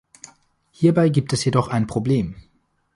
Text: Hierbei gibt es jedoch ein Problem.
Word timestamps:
Hierbei 0.71 1.09
gibt 1.09 1.31
es 1.31 1.45
jedoch 1.45 1.67
ein 1.67 1.85
Problem. 1.85 2.35